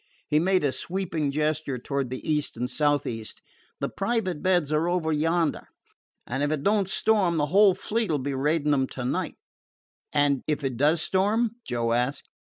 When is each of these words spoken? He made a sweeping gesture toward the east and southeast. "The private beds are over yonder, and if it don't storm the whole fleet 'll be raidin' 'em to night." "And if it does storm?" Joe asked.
He 0.27 0.39
made 0.39 0.63
a 0.63 0.71
sweeping 0.71 1.29
gesture 1.29 1.77
toward 1.77 2.09
the 2.09 2.27
east 2.27 2.57
and 2.57 2.67
southeast. 2.67 3.39
"The 3.79 3.87
private 3.87 4.41
beds 4.41 4.71
are 4.71 4.89
over 4.89 5.11
yonder, 5.11 5.67
and 6.25 6.41
if 6.41 6.49
it 6.49 6.63
don't 6.63 6.87
storm 6.87 7.37
the 7.37 7.45
whole 7.53 7.75
fleet 7.75 8.09
'll 8.09 8.17
be 8.17 8.33
raidin' 8.33 8.73
'em 8.73 8.87
to 8.87 9.05
night." 9.05 9.35
"And 10.11 10.41
if 10.47 10.63
it 10.63 10.75
does 10.75 11.03
storm?" 11.03 11.57
Joe 11.67 11.93
asked. 11.93 12.29